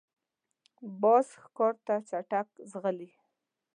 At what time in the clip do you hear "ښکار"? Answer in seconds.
1.41-1.75